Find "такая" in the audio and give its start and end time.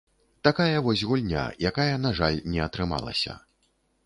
0.47-0.77